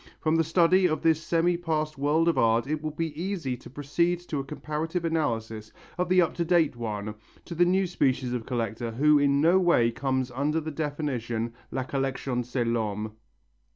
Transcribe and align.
From 0.19 0.35
the 0.35 0.43
study 0.43 0.87
of 0.87 1.03
this 1.03 1.21
semi 1.21 1.55
past 1.57 1.95
world 1.95 2.27
of 2.27 2.35
art 2.35 2.65
it 2.65 2.81
will 2.81 2.89
be 2.89 3.13
easy 3.21 3.55
to 3.57 3.69
proceed 3.69 4.19
to 4.21 4.39
a 4.39 4.43
comparative 4.43 5.05
analysis 5.05 5.71
of 5.95 6.09
the 6.09 6.23
up 6.23 6.33
to 6.37 6.43
date 6.43 6.75
one, 6.75 7.13
to 7.45 7.53
the 7.53 7.65
new 7.65 7.85
species 7.85 8.33
of 8.33 8.47
collector 8.47 8.89
who 8.89 9.19
in 9.19 9.41
no 9.41 9.59
way 9.59 9.91
comes 9.91 10.31
under 10.31 10.59
the 10.59 10.71
definition 10.71 11.53
"La 11.69 11.83
collection 11.83 12.43
c'est 12.43 12.65
l'homme." 12.65 13.11